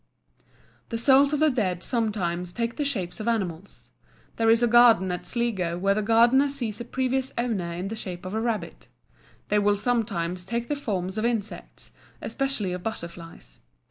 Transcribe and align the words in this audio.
The 0.89 0.97
souls 0.97 1.31
of 1.31 1.39
the 1.39 1.51
dead 1.51 1.83
sometimes 1.83 2.53
take 2.53 2.75
the 2.75 2.83
shapes 2.83 3.19
of 3.19 3.27
animals. 3.27 3.91
There 4.37 4.49
is 4.49 4.63
a 4.63 4.67
garden 4.67 5.11
at 5.11 5.27
Sligo 5.27 5.77
where 5.77 5.93
the 5.93 6.01
gardener 6.01 6.49
sees 6.49 6.81
a 6.81 6.85
previous 6.85 7.31
owner 7.37 7.71
in 7.73 7.87
the 7.89 7.95
shape 7.95 8.25
of 8.25 8.33
a 8.33 8.41
rabbit. 8.41 8.87
They 9.49 9.59
will 9.59 9.77
sometimes 9.77 10.43
take 10.43 10.69
the 10.69 10.75
forms 10.75 11.19
of 11.19 11.23
insects, 11.25 11.91
especially 12.19 12.73
of 12.73 12.81
butterflies. 12.81 13.59